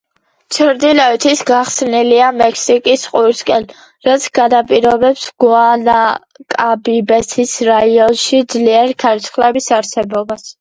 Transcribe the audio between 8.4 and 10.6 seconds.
ძლიერი ქარიშხლების არსებობას.